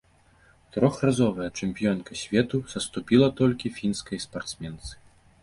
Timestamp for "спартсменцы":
4.27-4.93